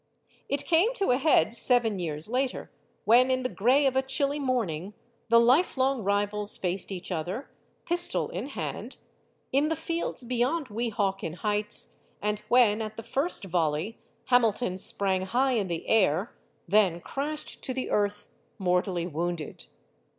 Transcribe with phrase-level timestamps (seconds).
[0.49, 2.71] It came to a head seven years later,
[3.05, 4.95] when, in the gray of a chilly morning,
[5.29, 7.51] the lifelong rivals faced each other,
[7.85, 8.97] pistol in hand,
[9.51, 15.53] in the fields beyond Weehawken Heights; and when, at the first volley, Hamilton sprang high
[15.53, 16.35] in air,
[16.67, 18.27] then crashed to the earth,
[18.57, 19.67] mortally wounded.